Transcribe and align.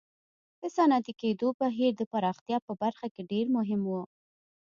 د 0.61 0.63
صنعتي 0.75 1.13
کېدو 1.21 1.47
بهیر 1.59 1.91
د 1.97 2.01
پراختیا 2.11 2.57
په 2.67 2.73
برخه 2.81 3.07
کې 3.13 3.21
ډېر 3.31 3.45
مهم 3.57 3.81
و. 3.85 3.91